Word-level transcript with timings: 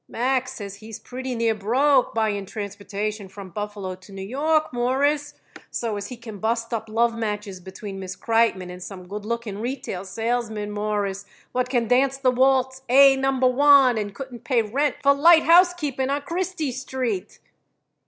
Max 0.09 0.53
says 0.53 0.77
he 0.77 0.89
is 0.89 0.97
pretty 0.97 1.35
near 1.35 1.53
broke, 1.53 2.15
buying 2.15 2.47
transportation 2.47 3.27
from 3.29 3.51
Buffalo 3.51 3.93
to 3.93 4.11
New 4.11 4.25
York, 4.27 4.73
Mawruss, 4.73 5.35
so 5.69 5.95
as 5.95 6.07
he 6.07 6.17
can 6.17 6.39
bust 6.39 6.73
up 6.73 6.89
love 6.89 7.15
matches 7.15 7.59
between 7.59 7.99
Miss 7.99 8.15
Kreitmann 8.15 8.71
and 8.71 8.81
some 8.81 9.07
good 9.07 9.25
looking 9.25 9.59
retail 9.59 10.03
salesman, 10.03 10.71
Mawruss, 10.71 11.25
what 11.51 11.69
can 11.69 11.87
dance 11.87 12.17
the 12.17 12.31
waltz 12.31 12.81
A 12.89 13.15
Number 13.15 13.45
One 13.45 13.95
and 13.99 14.15
couldn't 14.15 14.43
pay 14.43 14.63
rent 14.63 14.95
for 15.03 15.13
light 15.13 15.43
housekeeping 15.43 16.09
on 16.09 16.23
Chrystie 16.23 16.73
Street." 16.73 17.37